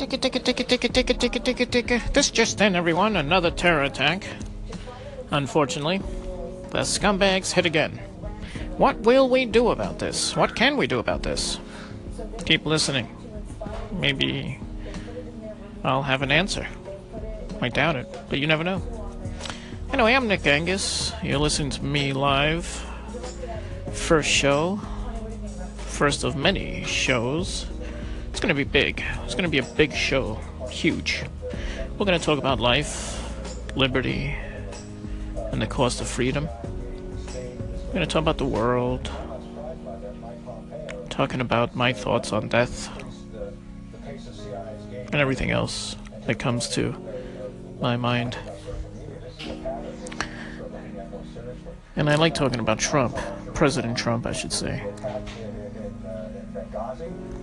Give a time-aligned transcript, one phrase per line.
[0.00, 2.00] Ticka ticka ticka ticka ticka ticka ticka ticka.
[2.14, 3.16] This just in, everyone.
[3.16, 4.24] Another terror attack.
[5.30, 5.98] Unfortunately,
[6.70, 8.00] the scumbags hit again.
[8.78, 10.34] What will we do about this?
[10.34, 11.58] What can we do about this?
[12.46, 13.14] Keep listening.
[13.92, 14.58] Maybe
[15.84, 16.66] I'll have an answer.
[17.60, 18.80] I doubt it, but you never know.
[19.92, 21.12] Anyway, I'm Nick Angus.
[21.22, 22.64] You're listening to me live.
[23.92, 24.80] First show.
[25.76, 27.66] First of many shows.
[28.40, 29.04] It's to be big.
[29.24, 30.36] It's to be a big show.
[30.70, 31.24] Huge.
[31.98, 34.34] We're to talk about life, liberty,
[35.52, 36.48] and the cost of freedom.
[37.92, 39.10] We're to talk about the world.
[41.10, 42.88] Talking about my thoughts on death.
[44.94, 45.94] And everything else
[46.24, 46.96] that comes to
[47.78, 48.38] my mind.
[51.94, 53.18] And I like talking about Trump.
[53.52, 54.82] President Trump, I should say.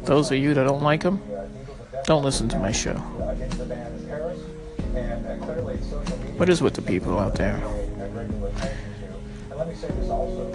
[0.07, 1.21] Those of you that don't like him,
[2.05, 2.93] don't listen to my show.
[6.37, 7.57] What is with the people out there?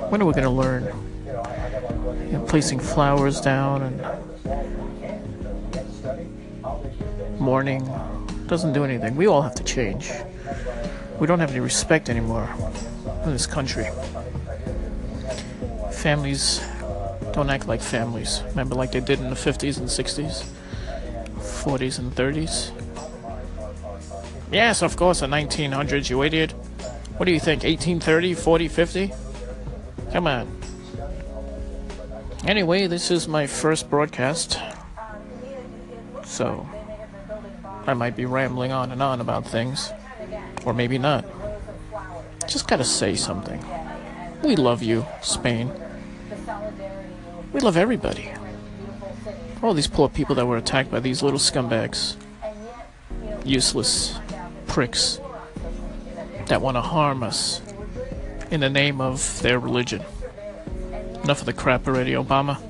[0.09, 0.85] When are we going to learn?
[1.27, 4.01] You know, placing flowers down and
[7.39, 7.87] mourning
[8.47, 9.17] doesn't do anything.
[9.17, 10.11] We all have to change.
[11.21, 12.48] We don't have any respect anymore
[13.25, 13.87] in this country.
[15.91, 16.63] Families
[17.33, 18.43] don't act like families.
[18.51, 20.45] Remember, like they did in the 50s and 60s,
[21.37, 22.71] 40s and 30s?
[24.53, 26.53] Yes, of course, the 1900s, you idiot.
[27.17, 29.13] What do you think, 1830, 40, 50?
[30.13, 30.63] Come on.
[32.45, 34.59] Anyway, this is my first broadcast.
[36.25, 36.69] So,
[37.87, 39.91] I might be rambling on and on about things.
[40.65, 41.25] Or maybe not.
[42.47, 43.65] Just gotta say something.
[44.43, 45.71] We love you, Spain.
[47.53, 48.33] We love everybody.
[49.62, 52.17] All these poor people that were attacked by these little scumbags.
[53.45, 54.19] Useless
[54.67, 55.20] pricks
[56.47, 57.61] that want to harm us
[58.51, 60.02] in the name of their religion.
[61.24, 62.61] Enough of the crap already, Obama.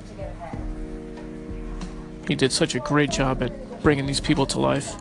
[2.27, 4.93] He did such a great job at bringing these people to life.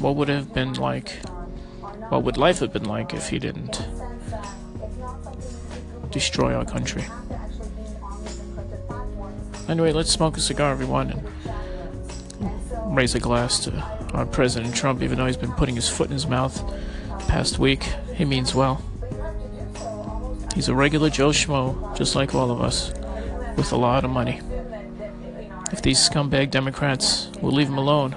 [0.00, 1.10] What would have been like?
[2.10, 3.82] What would life have been like if he didn't
[6.10, 7.04] destroy our country?
[9.68, 13.72] Anyway, let's smoke a cigar, everyone, and raise a glass to
[14.14, 16.56] our President Trump, even though he's been putting his foot in his mouth
[17.08, 17.82] the past week.
[18.14, 18.82] He means well.
[20.54, 22.92] He's a regular Joe Schmo, just like all of us,
[23.56, 24.40] with a lot of money.
[25.70, 28.16] If these scumbag Democrats will leave him alone,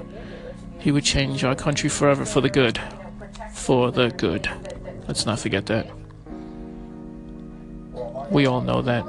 [0.79, 2.79] he would change our country forever for the good.
[3.53, 4.49] For the good.
[5.05, 5.91] Let's not forget that.
[8.31, 9.03] We all know that.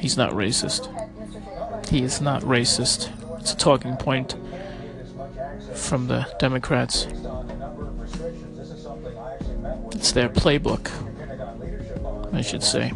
[0.00, 0.88] He's not racist.
[1.88, 3.10] He is not racist.
[3.40, 4.36] It's a talking point
[5.74, 7.06] from the Democrats.
[9.92, 10.90] It's their playbook,
[12.32, 12.92] I should say.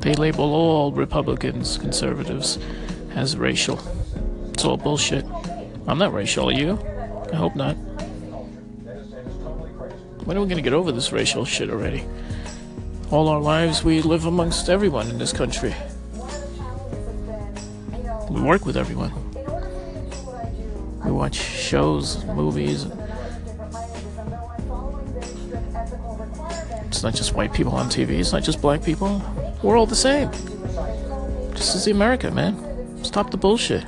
[0.00, 2.58] They label all Republicans, conservatives,
[3.14, 3.80] as racial.
[4.52, 5.24] It's all bullshit.
[5.86, 6.78] I'm not racial, are you?
[7.32, 7.74] I hope not.
[10.24, 12.04] When are we gonna get over this racial shit already?
[13.10, 15.74] All our lives we live amongst everyone in this country.
[18.38, 19.12] We work with everyone.
[21.04, 22.86] We watch shows, movies.
[26.86, 29.20] It's not just white people on TV, it's not just black people.
[29.60, 30.30] We're all the same.
[31.50, 33.02] This is the America, man.
[33.02, 33.82] Stop the bullshit.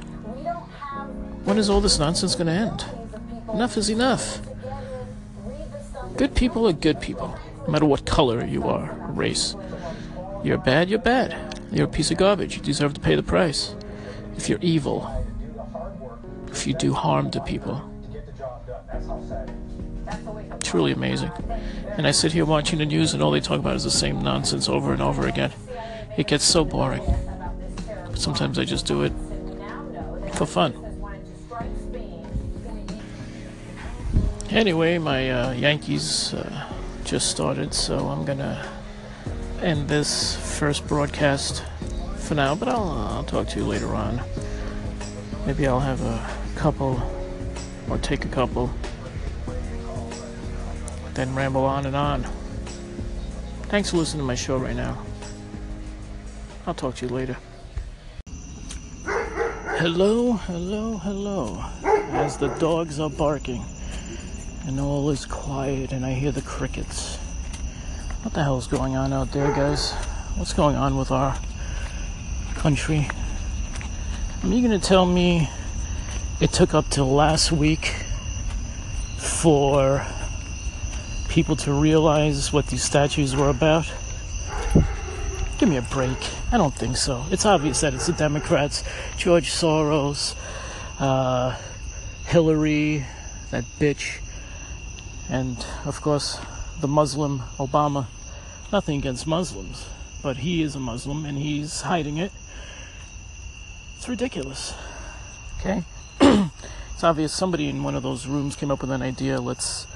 [1.44, 2.84] When is all this nonsense gonna end?
[3.54, 4.40] Enough is enough.
[6.16, 9.54] Good people are good people, no matter what color you are, race.
[10.42, 11.56] You're bad, you're bad.
[11.70, 12.56] You're a piece of garbage.
[12.56, 13.76] You deserve to pay the price.
[14.36, 15.10] If you're evil,
[16.48, 17.88] if you do harm to people.
[20.62, 21.30] Truly amazing.
[21.96, 24.22] And I sit here watching the news and all they talk about is the same
[24.22, 25.52] nonsense over and over again.
[26.16, 27.02] It gets so boring.
[28.06, 29.12] But sometimes I just do it
[30.34, 30.74] for fun.
[34.50, 36.68] Anyway, my uh, Yankees uh,
[37.04, 38.68] just started, so I'm gonna
[39.62, 41.62] end this first broadcast
[42.30, 44.22] for now, but I'll, uh, I'll talk to you later on.
[45.46, 47.02] Maybe I'll have a couple,
[47.90, 48.70] or take a couple,
[51.14, 52.22] then ramble on and on.
[53.62, 54.96] Thanks for listening to my show right now.
[56.68, 57.36] I'll talk to you later.
[59.80, 61.64] Hello, hello, hello.
[62.12, 63.64] As the dogs are barking
[64.68, 67.16] and all is quiet and I hear the crickets.
[68.22, 69.90] What the hell is going on out there, guys?
[70.36, 71.36] What's going on with our
[72.60, 73.08] country?
[74.42, 75.48] Are you gonna tell me
[76.40, 77.94] it took up till last week
[79.16, 80.04] for
[81.30, 83.90] people to realize what these statues were about?
[85.56, 86.18] Give me a break.
[86.52, 87.24] I don't think so.
[87.30, 88.84] It's obvious that it's the Democrats,
[89.16, 90.34] George Soros,
[90.98, 91.56] uh,
[92.26, 93.06] Hillary,
[93.52, 94.20] that bitch,
[95.30, 96.38] and of course
[96.78, 98.04] the Muslim Obama.
[98.70, 99.86] Nothing against Muslims,
[100.22, 102.32] but he is a Muslim and he's hiding it.
[103.96, 104.74] It's ridiculous.
[105.58, 105.82] Okay?
[106.94, 109.86] it's obvious somebody in one of those rooms came up with an idea let's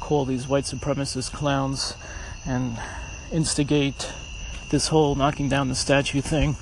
[0.00, 1.94] call these white supremacist clowns
[2.44, 2.76] and
[3.32, 4.12] instigate
[4.70, 6.56] this whole knocking down the statue thing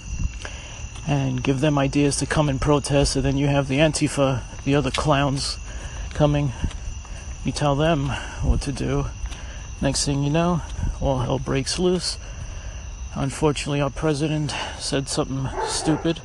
[1.07, 3.17] and give them ideas to come and protest.
[3.17, 5.59] And then you have the Antifa, the other clowns
[6.11, 6.53] coming.
[7.45, 8.09] You tell them
[8.43, 9.07] what to do.
[9.81, 10.61] Next thing you know,
[11.01, 12.19] all hell breaks loose.
[13.15, 16.21] Unfortunately, our president said something stupid.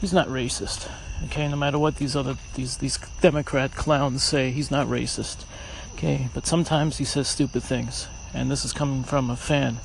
[0.00, 0.90] He's not racist.
[1.24, 5.44] Okay, no matter what these other these these Democrat clowns say, he's not racist.
[5.94, 9.78] Okay, but sometimes he says stupid things, and this is coming from a fan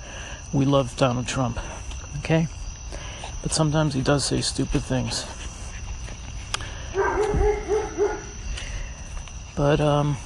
[0.52, 1.60] we love Donald Trump.
[2.20, 2.48] Okay?
[3.42, 5.26] But sometimes he does say stupid things.
[9.56, 10.18] But um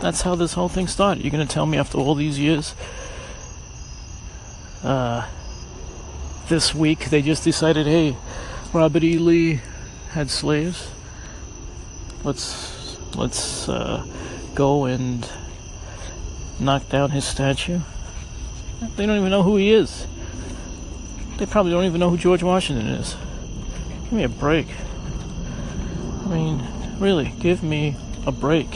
[0.00, 1.22] that's how this whole thing started.
[1.22, 2.74] You're gonna tell me after all these years
[4.82, 5.26] uh
[6.48, 8.16] this week they just decided, hey,
[8.72, 9.18] Robert E.
[9.18, 9.60] Lee
[10.10, 10.90] had slaves.
[12.24, 14.04] Let's let's uh,
[14.54, 15.28] go and
[16.60, 17.80] knock down his statue.
[18.96, 20.06] They don't even know who he is.
[21.38, 23.16] They probably don't even know who George Washington is.
[24.04, 24.66] Give me a break.
[26.24, 26.62] I mean,
[26.98, 27.96] really, give me
[28.26, 28.70] a break.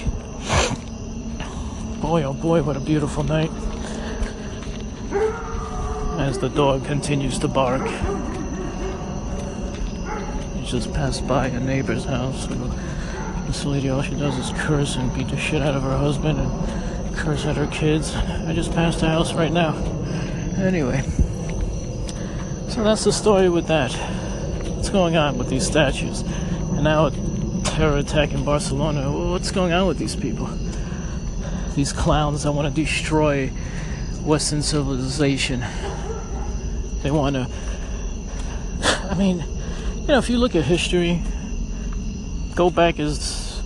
[2.00, 3.50] Boy, oh boy, what a beautiful night.
[6.26, 7.86] As the dog continues to bark.
[10.56, 12.48] He just passed by a neighbor's house.
[13.46, 16.40] This lady, all she does is curse and beat the shit out of her husband
[16.40, 18.12] and curse at her kids.
[18.16, 19.76] I just passed the house right now.
[20.58, 21.02] Anyway,
[22.70, 23.92] so that's the story with that.
[24.74, 26.22] What's going on with these statues?
[26.22, 27.12] And now a
[27.62, 29.12] terror attack in Barcelona.
[29.12, 30.50] What's going on with these people?
[31.76, 33.52] These clowns that want to destroy
[34.24, 35.64] Western civilization.
[37.06, 37.48] They want to.
[38.82, 39.44] I mean,
[40.00, 41.22] you know, if you look at history,
[42.56, 43.62] go back as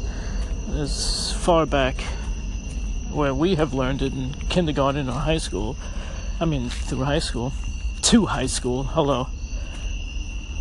[0.75, 2.03] as far back
[3.11, 5.79] where we have learned it in kindergarten or high school
[6.39, 7.55] I mean, through high school.
[8.03, 8.83] To high school.
[8.83, 9.29] Hello.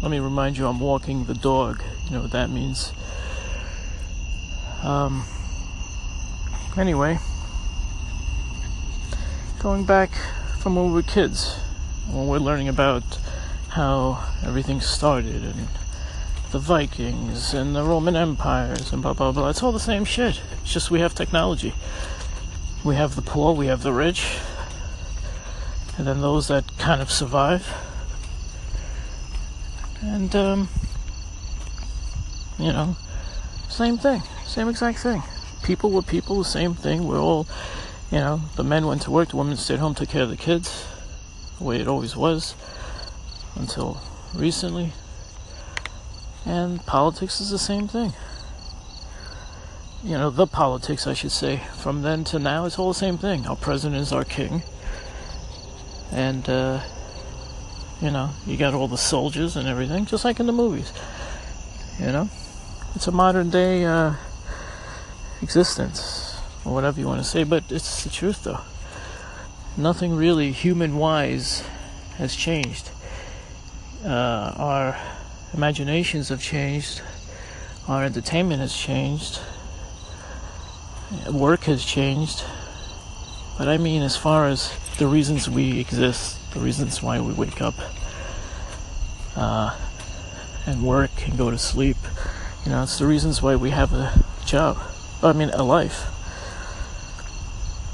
[0.02, 1.84] Let me remind you, I'm walking the dog.
[2.06, 2.94] You know what that means.
[4.84, 5.26] Um.
[6.78, 7.20] Anyway,
[9.60, 10.12] going back
[10.62, 11.60] from when we were kids,
[12.12, 13.04] we're learning about
[13.70, 15.68] how everything started and
[16.52, 19.50] the Vikings and the Roman empires and blah blah blah.
[19.50, 20.42] It's all the same shit.
[20.62, 21.74] It's just we have technology.
[22.84, 24.38] We have the poor, we have the rich,
[25.98, 27.72] and then those that kind of survive.
[30.02, 30.70] And, um,
[32.58, 32.96] you know,
[33.68, 35.22] same thing, same exact thing.
[35.62, 37.06] People were people, the same thing.
[37.06, 37.48] We're all,
[38.12, 40.38] you know, the men went to work, the women stayed home, took care of the
[40.38, 40.86] kids,
[41.60, 42.56] the way it always was
[43.56, 44.02] until
[44.34, 44.94] recently.
[46.46, 48.14] And politics is the same thing.
[50.04, 53.18] You know, the politics, I should say, from then to now, it's all the same
[53.18, 53.46] thing.
[53.46, 54.64] Our president is our king
[56.12, 56.82] and uh,
[58.02, 60.92] you know you got all the soldiers and everything just like in the movies
[62.00, 62.30] you know
[62.96, 64.14] it's a modern day uh,
[65.42, 68.62] existence or whatever you want to say but it's the truth though
[69.80, 71.64] nothing really human wise
[72.18, 72.92] has changed
[74.06, 74.98] uh, our
[75.54, 77.02] imaginations have changed
[77.88, 79.40] our entertainment has changed
[81.32, 82.44] work has changed
[83.58, 87.62] but i mean as far as the reasons we exist, the reasons why we wake
[87.62, 87.76] up
[89.38, 89.74] uh,
[90.66, 91.96] and work and go to sleep.
[92.66, 94.78] You know, it's the reasons why we have a job.
[95.24, 96.06] I mean, a life.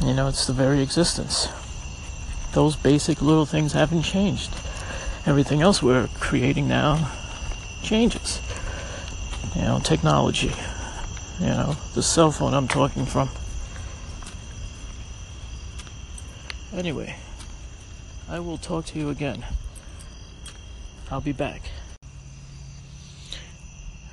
[0.03, 1.47] You know, it's the very existence.
[2.55, 4.49] Those basic little things haven't changed.
[5.25, 7.11] Everything else we're creating now
[7.83, 8.39] changes.
[9.53, 10.53] You know, technology.
[11.41, 13.29] You know, the cell phone I'm talking from.
[16.73, 17.17] Anyway,
[18.29, 19.45] I will talk to you again.
[21.11, 21.61] I'll be back.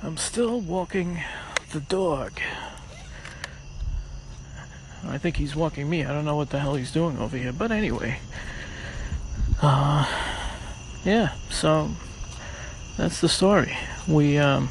[0.01, 1.21] I'm still walking
[1.71, 2.33] the dog.
[5.07, 6.05] I think he's walking me.
[6.05, 7.51] I don't know what the hell he's doing over here.
[7.51, 8.19] But anyway.
[9.61, 10.05] Uh,
[11.03, 11.91] yeah, so
[12.97, 13.75] that's the story.
[14.07, 14.69] We, um,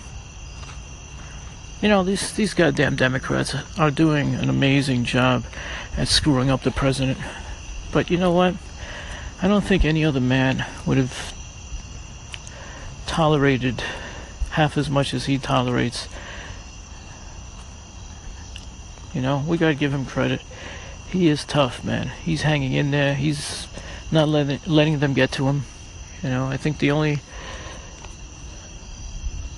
[1.80, 5.44] you know, these these goddamn Democrats are doing an amazing job
[5.96, 7.18] at screwing up the president.
[7.92, 8.54] But you know what?
[9.42, 11.34] I don't think any other man would have
[13.06, 13.82] tolerated
[14.52, 16.08] half as much as he tolerates.
[19.14, 20.40] You know, we gotta give him credit.
[21.10, 22.08] He is tough, man.
[22.24, 23.14] He's hanging in there.
[23.14, 23.66] He's
[24.10, 25.62] not letting letting them get to him.
[26.22, 27.18] You know, I think the only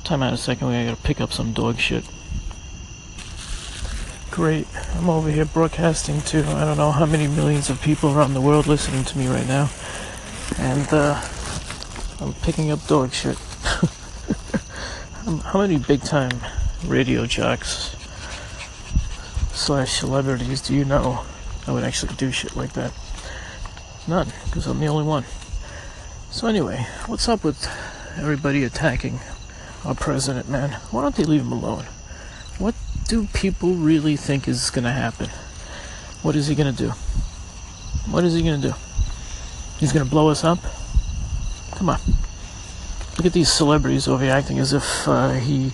[0.02, 2.04] time out a second, we gotta pick up some dog shit.
[4.30, 4.66] Great.
[4.96, 8.40] I'm over here broadcasting to I don't know how many millions of people around the
[8.40, 9.70] world listening to me right now.
[10.58, 11.22] And uh,
[12.20, 13.38] I'm picking up dog shit.
[15.44, 16.32] how many big time
[16.86, 17.94] radio jocks
[19.54, 21.24] slash celebrities do you know
[21.64, 22.92] that would actually do shit like that?
[24.06, 25.24] None, because I'm the only one.
[26.30, 27.66] So anyway, what's up with
[28.18, 29.20] everybody attacking
[29.84, 30.72] our president, man?
[30.90, 31.84] Why don't they leave him alone?
[32.58, 32.74] What
[33.08, 35.30] do people really think is going to happen?
[36.22, 36.90] What is he going to do?
[38.10, 38.74] What is he going to do?
[39.78, 40.58] He's going to blow us up?
[41.72, 42.00] Come on.
[43.16, 45.72] Look at these celebrities overreacting as if uh, he.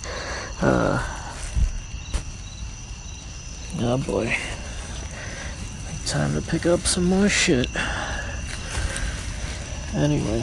[0.60, 1.19] Uh,
[3.80, 4.34] oh boy.
[6.06, 7.68] Time to pick up some more shit.
[9.94, 10.42] Anyway,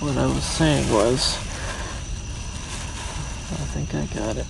[0.00, 1.36] what I was saying was.
[3.50, 4.46] I think I got it.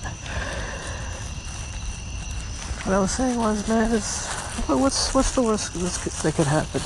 [2.85, 4.27] What I was saying was, man, is
[4.67, 5.73] what's what's the worst
[6.23, 6.81] that could happen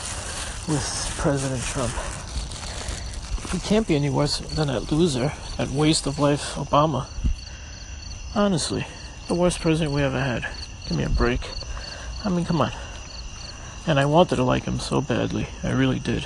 [0.68, 1.94] with President Trump?
[3.52, 7.06] He can't be any worse than that loser, that waste of life, Obama.
[8.36, 8.86] Honestly,
[9.28, 10.48] the worst president we ever had.
[10.88, 11.42] Give me a break.
[12.24, 12.72] I mean, come on.
[13.86, 15.48] And I wanted to like him so badly.
[15.62, 16.26] I really did.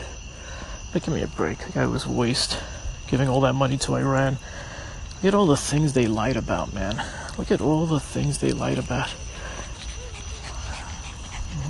[0.93, 1.59] But give me a break.
[1.59, 2.59] The guy was a waste.
[3.07, 4.37] Giving all that money to Iran.
[5.15, 7.03] Look at all the things they lied about, man.
[7.37, 9.09] Look at all the things they lied about.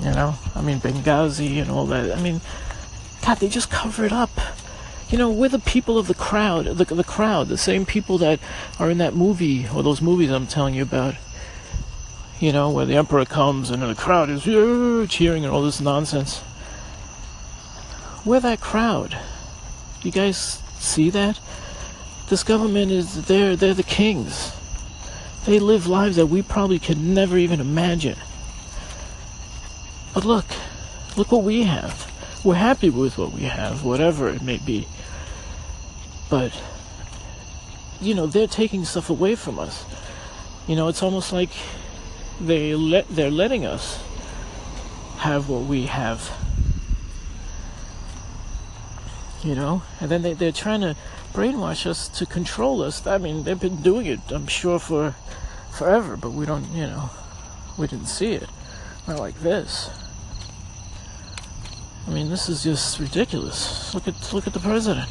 [0.01, 2.17] You know, I mean Benghazi and all that.
[2.17, 2.41] I mean,
[3.25, 4.31] God, they just cover it up.
[5.09, 8.39] You know, we're the people of the crowd, the, the crowd, the same people that
[8.79, 11.15] are in that movie or those movies I'm telling you about.
[12.39, 16.41] You know, where the emperor comes and the crowd is cheering and all this nonsense.
[18.23, 19.17] We're that crowd.
[20.03, 21.39] You guys see that?
[22.29, 24.51] This government is they're they're the kings.
[25.45, 28.17] They live lives that we probably could never even imagine.
[30.13, 30.45] But look,
[31.15, 32.11] look what we have.
[32.43, 34.87] We're happy with what we have, whatever it may be.
[36.29, 36.51] But,
[38.01, 39.85] you know, they're taking stuff away from us.
[40.67, 41.51] You know, it's almost like
[42.39, 44.03] they let they're letting us
[45.17, 46.31] have what we have.
[49.43, 50.95] You know, and then they, they're trying to
[51.33, 53.05] brainwash us to control us.
[53.05, 55.15] I mean, they've been doing it, I'm sure, for
[55.71, 57.11] forever, but we don't, you know,
[57.77, 58.49] we didn't see it.
[59.07, 59.89] Not like this.
[62.07, 63.93] I mean, this is just ridiculous.
[63.93, 65.09] Look at look at the president.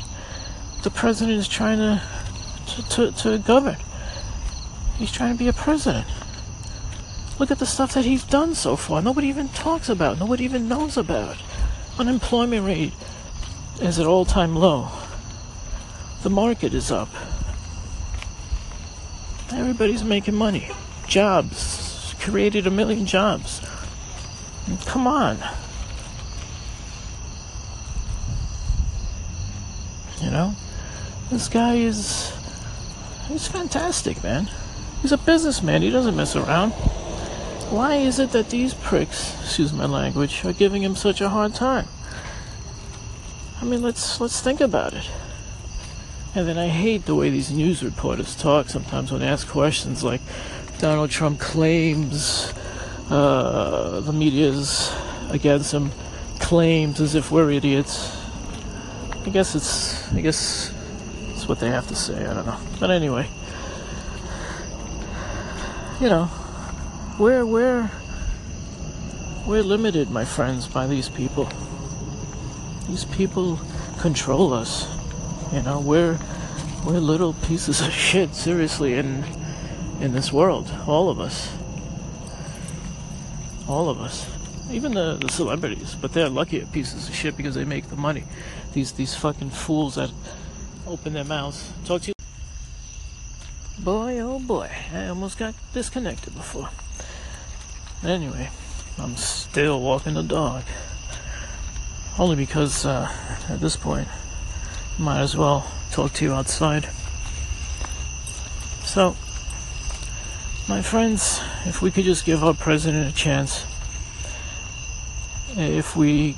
[0.83, 2.03] The president is trying to
[2.67, 3.77] to, to, to govern.
[4.97, 6.07] He's trying to be a president.
[7.39, 9.03] Look at the stuff that he's done so far.
[9.03, 10.19] Nobody even talks about.
[10.19, 11.37] Nobody even knows about.
[11.99, 12.93] Unemployment rate
[13.81, 14.89] is at all-time low.
[16.23, 17.09] The market is up.
[19.53, 20.71] Everybody's making money.
[21.07, 22.15] Jobs.
[22.21, 23.61] Created a million jobs.
[24.87, 25.39] Come on.
[30.23, 30.55] You know?
[31.31, 32.33] This guy is.
[33.29, 34.49] He's fantastic, man.
[35.03, 36.73] He's a businessman, he doesn't mess around.
[37.71, 41.55] Why is it that these pricks, excuse my language, are giving him such a hard
[41.55, 41.89] time?
[43.61, 45.11] I mean, let's let's think about it.
[46.35, 50.21] And then I hate the way these news reporters talk sometimes when asked questions like
[50.79, 52.53] Donald Trump claims
[53.11, 54.95] uh, the media's
[55.31, 55.91] against him,
[56.39, 58.17] claims as if we're idiots.
[59.25, 60.73] I guess it's I guess
[61.33, 62.27] it's what they have to say.
[62.27, 62.61] I don't know.
[62.79, 63.27] But anyway,
[66.01, 66.31] you know,
[67.19, 67.91] we're we're
[69.47, 71.49] we're limited, my friends, by these people.
[72.89, 73.59] These people
[74.01, 74.87] control us.
[75.53, 76.19] You know, we're
[76.85, 79.25] we're little pieces of shit, seriously, in
[80.01, 80.73] in this world.
[80.87, 81.53] All of us.
[83.69, 84.27] All of us
[84.71, 88.25] even the, the celebrities, but they're lucky pieces of shit because they make the money.
[88.73, 90.11] These these fucking fools that
[90.87, 91.73] open their mouths.
[91.85, 92.15] Talk to you.
[93.79, 96.69] Boy, oh boy, I almost got disconnected before.
[98.05, 98.51] Anyway,
[98.99, 100.63] I'm still walking the dog.
[102.19, 103.11] Only because uh,
[103.49, 104.09] at this point,
[104.99, 106.89] might as well talk to you outside.
[108.85, 109.17] So,
[110.69, 113.65] my friends, if we could just give our president a chance,
[115.57, 116.37] if we,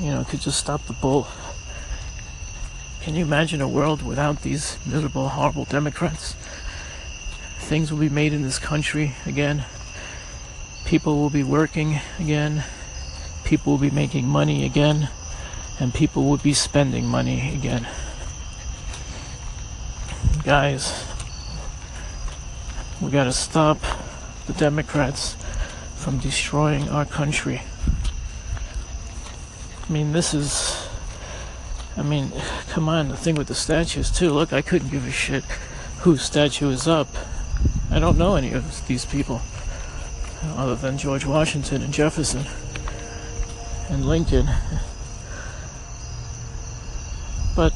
[0.00, 1.28] you know, could just stop the bull.
[3.00, 6.36] Can you imagine a world without these miserable, horrible Democrats?
[7.58, 9.64] Things will be made in this country again.
[10.92, 12.64] People will be working again.
[13.44, 15.08] People will be making money again.
[15.80, 17.88] And people will be spending money again.
[20.44, 21.06] Guys,
[23.00, 23.78] we gotta stop
[24.46, 25.34] the Democrats
[25.96, 27.62] from destroying our country.
[29.88, 30.86] I mean, this is.
[31.96, 32.32] I mean,
[32.68, 34.28] come on, the thing with the statues, too.
[34.28, 35.44] Look, I couldn't give a shit
[36.00, 37.08] whose statue is up.
[37.90, 39.40] I don't know any of these people
[40.44, 42.44] other than George Washington and Jefferson
[43.88, 44.46] and Lincoln.
[47.54, 47.72] But,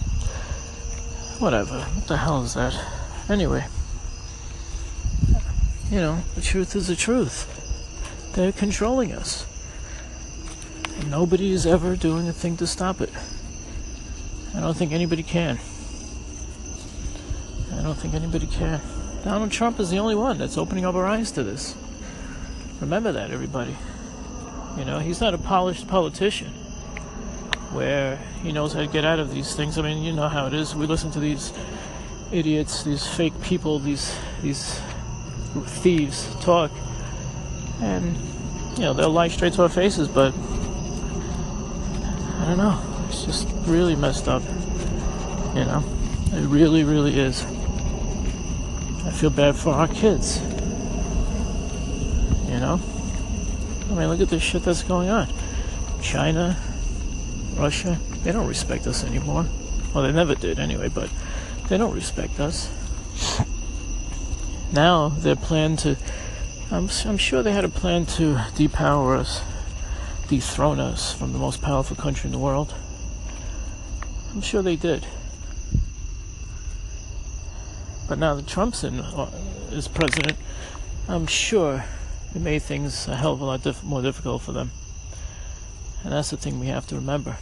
[1.38, 1.80] whatever.
[1.80, 2.74] What the hell is that?
[3.28, 3.66] Anyway,
[5.90, 7.52] you know, the truth is the truth.
[8.34, 9.46] They're controlling us.
[10.98, 13.10] And nobody is ever doing a thing to stop it.
[14.54, 15.58] I don't think anybody can.
[17.74, 18.80] I don't think anybody can.
[19.22, 21.74] Donald Trump is the only one that's opening up our eyes to this.
[22.80, 23.76] Remember that, everybody.
[24.76, 26.52] You know, he's not a polished politician
[27.72, 29.78] where he knows how to get out of these things.
[29.78, 30.74] I mean, you know how it is.
[30.74, 31.52] We listen to these
[32.30, 34.80] idiots, these fake people, these these
[35.64, 36.70] thieves talk,
[37.80, 38.16] and
[38.76, 40.08] you know they'll lie straight to our faces.
[40.08, 40.34] But
[42.38, 42.78] I don't know.
[43.08, 44.42] It's just really messed up.
[45.54, 45.82] You know,
[46.32, 47.42] it really, really is.
[49.06, 50.40] I feel bad for our kids.
[52.56, 52.80] You know?
[53.90, 55.28] I mean, look at the shit that's going on.
[56.00, 56.56] China,
[57.54, 59.44] Russia, they don't respect us anymore.
[59.92, 61.10] Well, they never did anyway, but
[61.68, 62.70] they don't respect us.
[64.72, 65.98] Now, their plan to.
[66.70, 69.42] I'm, I'm sure they had a plan to depower us,
[70.26, 72.74] dethrone us from the most powerful country in the world.
[74.32, 75.06] I'm sure they did.
[78.08, 79.30] But now that Trump's in uh,
[79.70, 80.38] is president,
[81.06, 81.84] I'm sure
[82.36, 84.70] it made things a hell of a lot diff- more difficult for them.
[86.04, 87.38] And that's the thing we have to remember.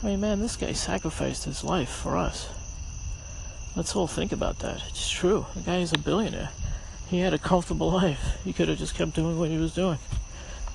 [0.00, 2.48] I mean, man, this guy sacrificed his life for us.
[3.74, 4.84] Let's all think about that.
[4.88, 5.46] It's true.
[5.56, 6.50] The guy is a billionaire.
[7.08, 8.38] He had a comfortable life.
[8.44, 9.98] He could have just kept doing what he was doing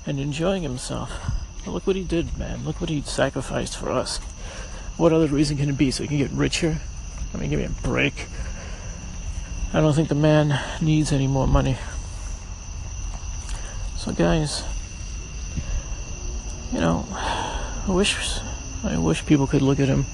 [0.06, 1.10] and enjoying himself.
[1.64, 2.66] But look what he did, man.
[2.66, 4.18] Look what he sacrificed for us.
[4.98, 5.90] What other reason can it be?
[5.90, 6.78] So he can get richer?
[7.32, 8.26] I mean, give me a break.
[9.72, 11.78] I don't think the man needs any more money.
[14.00, 14.64] So, guys,
[16.72, 18.16] you know, I wish
[18.82, 20.06] I wish people could look at him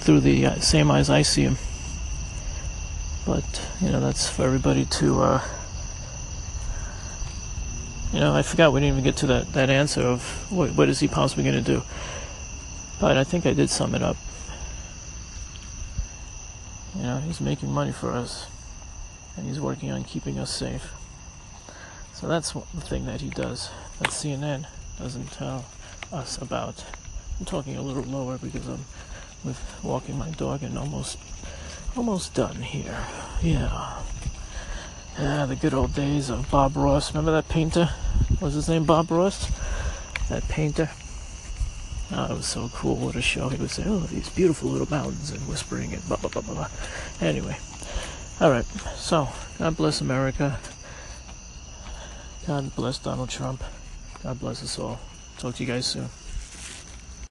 [0.00, 1.56] through the uh, same eyes I see him.
[3.24, 3.42] But
[3.80, 5.22] you know, that's for everybody to.
[5.22, 5.40] Uh,
[8.12, 10.90] you know, I forgot we didn't even get to that that answer of what, what
[10.90, 11.82] is he possibly going to do.
[13.00, 14.18] But I think I did sum it up.
[16.96, 18.44] You know, he's making money for us,
[19.38, 20.92] and he's working on keeping us safe.
[22.22, 25.64] So that's the thing that he does that CNN doesn't tell
[26.12, 26.84] us about.
[27.40, 28.84] I'm talking a little lower because I'm
[29.42, 31.18] with walking my dog and almost
[31.96, 32.96] almost done here.
[33.42, 34.02] Yeah.
[35.18, 37.12] Yeah, the good old days of Bob Ross.
[37.12, 37.86] Remember that painter?
[38.28, 39.50] What was his name Bob Ross?
[40.28, 40.90] That painter.
[42.12, 42.94] Oh, it was so cool.
[42.98, 43.48] What a show.
[43.48, 46.54] He would say, oh, these beautiful little mountains and whispering and blah, blah, blah, blah,
[46.54, 46.68] blah.
[47.20, 47.56] Anyway.
[48.40, 48.66] Alright.
[48.94, 50.60] So, God bless America.
[52.46, 53.62] God bless Donald Trump.
[54.22, 54.98] God bless us all.
[55.38, 56.08] Talk to you guys soon.